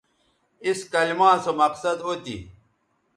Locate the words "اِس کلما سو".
0.65-1.51